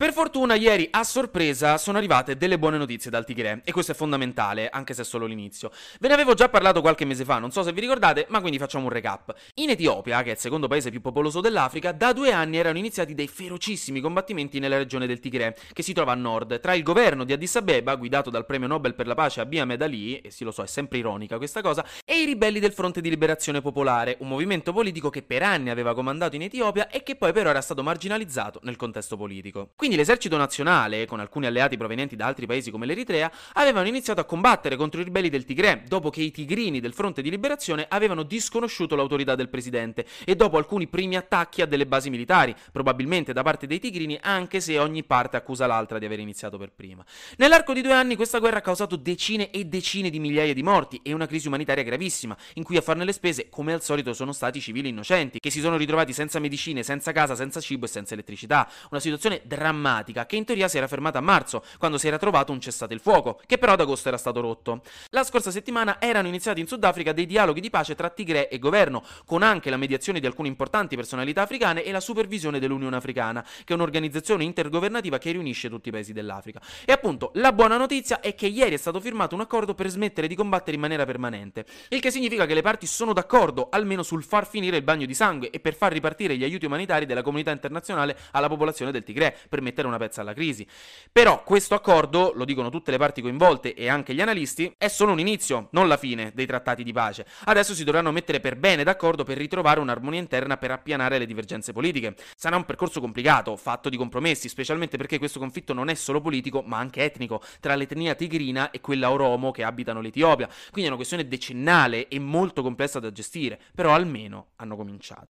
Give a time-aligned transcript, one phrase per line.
[0.00, 3.94] Per fortuna ieri a sorpresa sono arrivate delle buone notizie dal Tigre e questo è
[3.94, 5.70] fondamentale, anche se è solo l'inizio.
[5.98, 8.58] Ve ne avevo già parlato qualche mese fa, non so se vi ricordate, ma quindi
[8.58, 9.34] facciamo un recap.
[9.56, 13.12] In Etiopia, che è il secondo paese più popoloso dell'Africa, da due anni erano iniziati
[13.12, 17.24] dei ferocissimi combattimenti nella regione del Tigre, che si trova a nord, tra il governo
[17.24, 20.44] di Addis Abeba, guidato dal premio Nobel per la pace Abiy Ahmed Ali, e sì
[20.44, 24.16] lo so, è sempre ironica questa cosa, e i ribelli del Fronte di Liberazione Popolare,
[24.20, 27.60] un movimento politico che per anni aveva comandato in Etiopia e che poi però era
[27.60, 29.72] stato marginalizzato nel contesto politico.
[29.76, 34.20] Quindi quindi l'esercito nazionale, con alcuni alleati provenienti da altri paesi come l'Eritrea, avevano iniziato
[34.20, 37.86] a combattere contro i ribelli del Tigre, dopo che i tigrini del fronte di liberazione
[37.88, 43.32] avevano disconosciuto l'autorità del presidente e dopo alcuni primi attacchi a delle basi militari, probabilmente
[43.32, 47.04] da parte dei tigrini, anche se ogni parte accusa l'altra di aver iniziato per prima.
[47.38, 51.00] Nell'arco di due anni questa guerra ha causato decine e decine di migliaia di morti
[51.02, 54.30] e una crisi umanitaria gravissima, in cui a farne le spese, come al solito, sono
[54.30, 58.14] stati civili innocenti, che si sono ritrovati senza medicine, senza casa, senza cibo e senza
[58.14, 58.70] elettricità.
[58.90, 62.18] Una situazione drammatica drammatica che in teoria si era fermata a marzo, quando si era
[62.18, 64.82] trovato un cessate il fuoco, che però ad agosto era stato rotto.
[65.10, 69.02] La scorsa settimana erano iniziati in Sudafrica dei dialoghi di pace tra Tigre e governo,
[69.24, 73.72] con anche la mediazione di alcune importanti personalità africane e la supervisione dell'Unione Africana, che
[73.72, 76.60] è un'organizzazione intergovernativa che riunisce tutti i paesi dell'Africa.
[76.84, 80.26] E appunto, la buona notizia è che ieri è stato firmato un accordo per smettere
[80.26, 84.22] di combattere in maniera permanente, il che significa che le parti sono d'accordo almeno sul
[84.22, 87.50] far finire il bagno di sangue e per far ripartire gli aiuti umanitari della comunità
[87.50, 90.66] internazionale alla popolazione del Tigre, per mettere una pezza alla crisi.
[91.10, 95.12] Però questo accordo, lo dicono tutte le parti coinvolte e anche gli analisti, è solo
[95.12, 97.26] un inizio, non la fine dei trattati di pace.
[97.44, 101.72] Adesso si dovranno mettere per bene d'accordo per ritrovare un'armonia interna per appianare le divergenze
[101.72, 102.14] politiche.
[102.36, 106.62] Sarà un percorso complicato, fatto di compromessi, specialmente perché questo conflitto non è solo politico,
[106.66, 110.46] ma anche etnico, tra l'etnia tigrina e quella oromo che abitano l'Etiopia.
[110.46, 115.28] Quindi è una questione decennale e molto complessa da gestire, però almeno hanno cominciato.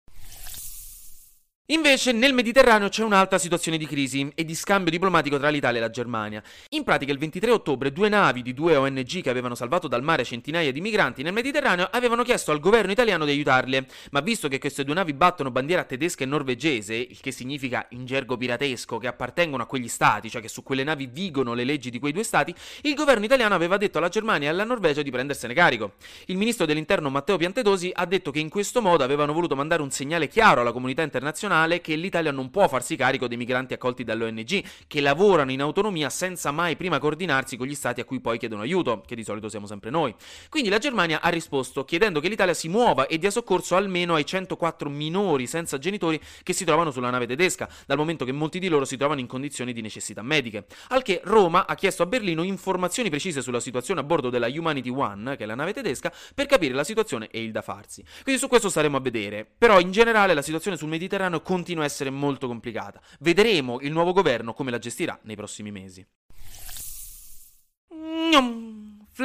[1.70, 5.82] Invece nel Mediterraneo c'è un'altra situazione di crisi e di scambio diplomatico tra l'Italia e
[5.82, 6.40] la Germania.
[6.68, 10.22] In pratica il 23 ottobre due navi di due ONG che avevano salvato dal mare
[10.22, 14.60] centinaia di migranti nel Mediterraneo avevano chiesto al governo italiano di aiutarle, ma visto che
[14.60, 19.08] queste due navi battono bandiera tedesca e norvegese, il che significa in gergo piratesco che
[19.08, 22.22] appartengono a quegli stati, cioè che su quelle navi vigono le leggi di quei due
[22.22, 25.94] stati, il governo italiano aveva detto alla Germania e alla Norvegia di prendersene carico.
[26.26, 29.90] Il ministro dell'interno Matteo Piantedosi ha detto che in questo modo avevano voluto mandare un
[29.90, 34.04] segnale chiaro alla comunità internazionale internazionale che l'Italia non può farsi carico dei migranti accolti
[34.04, 38.38] dall'ONG, che lavorano in autonomia senza mai prima coordinarsi con gli stati a cui poi
[38.38, 40.14] chiedono aiuto, che di solito siamo sempre noi.
[40.48, 44.26] Quindi la Germania ha risposto chiedendo che l'Italia si muova e dia soccorso almeno ai
[44.26, 48.68] 104 minori senza genitori che si trovano sulla nave tedesca, dal momento che molti di
[48.68, 50.66] loro si trovano in condizioni di necessità mediche.
[50.88, 54.90] Al che Roma ha chiesto a Berlino informazioni precise sulla situazione a bordo della Humanity
[54.90, 58.04] One, che è la nave tedesca, per capire la situazione e il da farsi.
[58.22, 59.46] Quindi su questo staremo a vedere.
[59.58, 63.00] Però in generale la situazione sul Mediterraneo continua a essere molto complicata.
[63.20, 66.04] Vedremo il nuovo governo come la gestirà nei prossimi mesi.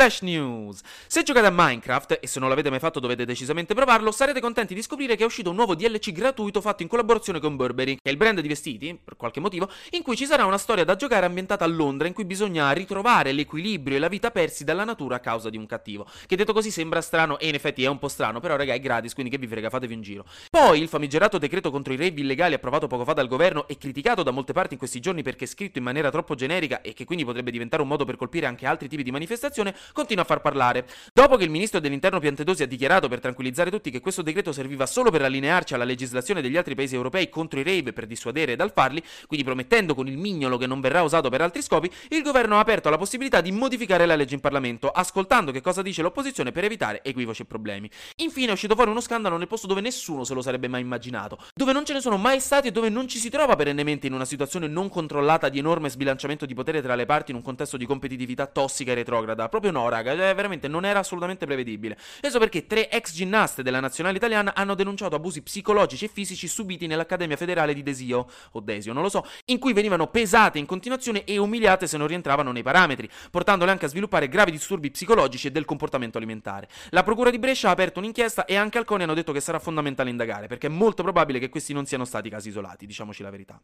[0.02, 0.80] Flash News!
[1.06, 4.74] Se giocate a Minecraft, e se non l'avete mai fatto dovete decisamente provarlo, sarete contenti
[4.74, 8.02] di scoprire che è uscito un nuovo DLC gratuito fatto in collaborazione con Burberry, che
[8.02, 10.96] è il brand di vestiti, per qualche motivo, in cui ci sarà una storia da
[10.96, 15.18] giocare ambientata a Londra in cui bisogna ritrovare l'equilibrio e la vita persi dalla natura
[15.18, 16.08] a causa di un cattivo.
[16.26, 18.80] Che detto così sembra strano, e in effetti è un po' strano, però raga è
[18.80, 20.26] gratis, quindi che vi frega, fatevi un giro.
[20.50, 24.24] Poi il famigerato decreto contro i rave illegali approvato poco fa dal governo e criticato
[24.24, 27.24] da molte parti in questi giorni perché scritto in maniera troppo generica e che quindi
[27.24, 30.88] potrebbe diventare un modo per colpire anche altri tipi di manifestazione, continua a far parlare.
[31.14, 34.86] Dopo che il ministro dell'interno Piantedosi ha dichiarato per tranquillizzare tutti che questo decreto serviva
[34.86, 38.72] solo per allinearci alla legislazione degli altri paesi europei contro i rave per dissuadere dal
[38.72, 42.58] farli, quindi promettendo con il mignolo che non verrà usato per altri scopi, il governo
[42.58, 46.52] ha aperto la possibilità di modificare la legge in Parlamento, ascoltando che cosa dice l'opposizione
[46.52, 47.90] per evitare equivoci e problemi.
[48.18, 51.38] Infine è uscito fuori uno scandalo nel posto dove nessuno se lo sarebbe mai immaginato,
[51.54, 54.14] dove non ce ne sono mai stati e dove non ci si trova perennemente in
[54.14, 57.78] una situazione non controllata di enorme sbilanciamento di potere tra le parti in un contesto
[57.78, 59.50] di competitività tossica e retrograda.
[59.50, 61.98] Proprio no, raga, cioè veramente non era assolutamente prevedibile.
[62.20, 66.88] Questo perché tre ex ginnaste della nazionale italiana hanno denunciato abusi psicologici e fisici subiti
[66.88, 71.24] nell'Accademia Federale di Desio, o Desio, non lo so, in cui venivano pesate in continuazione
[71.24, 75.52] e umiliate se non rientravano nei parametri, portandole anche a sviluppare gravi disturbi psicologici e
[75.52, 76.68] del comportamento alimentare.
[76.90, 80.10] La Procura di Brescia ha aperto un'inchiesta e anche Alconi hanno detto che sarà fondamentale
[80.10, 83.62] indagare, perché è molto probabile che questi non siano stati casi isolati, diciamoci la verità.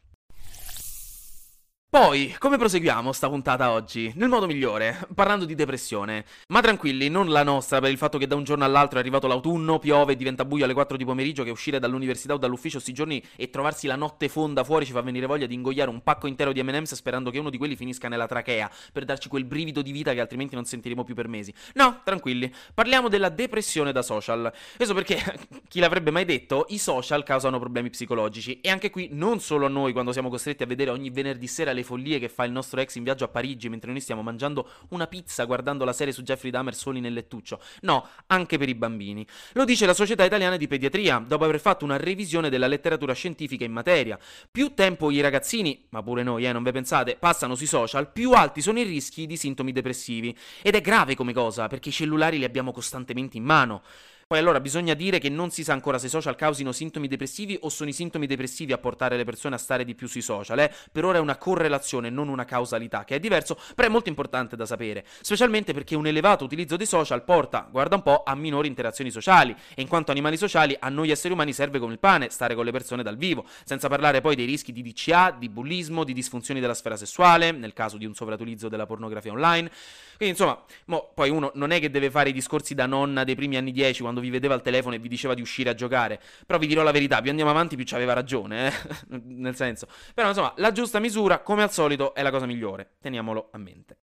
[1.90, 4.12] Poi, come proseguiamo sta puntata oggi?
[4.16, 6.26] Nel modo migliore, parlando di depressione.
[6.50, 9.26] Ma tranquilli, non la nostra per il fatto che da un giorno all'altro è arrivato
[9.26, 12.92] l'autunno, piove e diventa buio alle 4 di pomeriggio, che uscire dall'università o dall'ufficio sti
[12.92, 16.28] giorni e trovarsi la notte fonda fuori ci fa venire voglia di ingoiare un pacco
[16.28, 19.82] intero di M&M's sperando che uno di quelli finisca nella trachea, per darci quel brivido
[19.82, 21.54] di vita che altrimenti non sentiremo più per mesi.
[21.76, 24.52] No, tranquilli, parliamo della depressione da social.
[24.76, 25.24] Questo perché,
[25.70, 28.60] chi l'avrebbe mai detto, i social causano problemi psicologici.
[28.60, 31.76] E anche qui, non solo a noi, quando siamo costretti a vedere ogni venerdì sera
[31.78, 34.70] le follie che fa il nostro ex in viaggio a Parigi mentre noi stiamo mangiando
[34.90, 37.60] una pizza guardando la serie su Jeffrey Dahmer soli nel lettuccio.
[37.82, 39.26] No, anche per i bambini.
[39.54, 43.64] Lo dice la Società Italiana di Pediatria, dopo aver fatto una revisione della letteratura scientifica
[43.64, 44.20] in materia.
[44.52, 48.34] Più tempo i ragazzini, ma pure noi, eh, non ve pensate, passano sui social, più
[48.34, 50.38] alti sono i rischi di sintomi depressivi.
[50.62, 53.82] Ed è grave come cosa, perché i cellulari li abbiamo costantemente in mano.
[54.30, 57.58] Poi allora bisogna dire che non si sa ancora se i social causino sintomi depressivi
[57.62, 60.60] o sono i sintomi depressivi a portare le persone a stare di più sui social.
[60.60, 60.74] Eh?
[60.92, 64.58] Per ora è una correlazione, non una causalità, che è diverso, però è molto importante
[64.58, 68.68] da sapere, specialmente perché un elevato utilizzo dei social porta, guarda un po', a minori
[68.68, 72.30] interazioni sociali e in quanto animali sociali a noi esseri umani serve come il pane
[72.30, 76.04] stare con le persone dal vivo, senza parlare poi dei rischi di DCA, di bullismo,
[76.04, 79.72] di disfunzioni della sfera sessuale, nel caso di un sovratutilizzo della pornografia online.
[80.18, 83.36] Quindi insomma, mo, poi uno non è che deve fare i discorsi da nonna dei
[83.36, 86.20] primi anni 10 quando vi vedeva al telefono e vi diceva di uscire a giocare.
[86.46, 88.74] Però vi dirò la verità, più andiamo avanti più ci aveva ragione, eh?
[89.26, 89.88] nel senso.
[90.14, 92.96] Però insomma, la giusta misura, come al solito, è la cosa migliore.
[93.00, 93.98] Teniamolo a mente.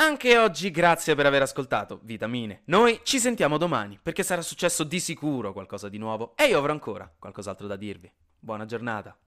[0.00, 2.62] Anche oggi grazie per aver ascoltato Vitamine.
[2.66, 6.72] Noi ci sentiamo domani perché sarà successo di sicuro qualcosa di nuovo e io avrò
[6.72, 8.10] ancora qualcos'altro da dirvi.
[8.38, 9.18] Buona giornata.